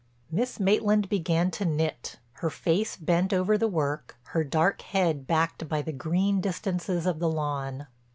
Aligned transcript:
Miss 0.31 0.59
Maitland 0.59 1.09
began 1.09 1.51
to 1.51 1.63
knit, 1.63 2.15
her 2.41 2.49
face 2.49 2.95
bent 2.97 3.31
over 3.31 3.55
the 3.55 3.67
work, 3.67 4.17
her 4.29 4.43
dark 4.43 4.81
head 4.81 5.27
backed 5.27 5.69
by 5.69 5.83
the 5.83 5.93
green 5.93 6.41
distances 6.41 7.05
of 7.05 7.19
the 7.19 7.29
lawn. 7.29 7.85